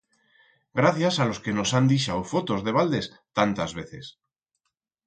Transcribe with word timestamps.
Gracias 0.73 1.19
a 1.19 1.25
los 1.27 1.41
que 1.47 1.53
nos 1.57 1.71
han 1.75 1.85
dixau 1.93 2.21
fotos 2.33 2.59
de 2.69 2.75
baldes 2.79 3.05
tantas 3.41 3.71
veces. 3.83 4.05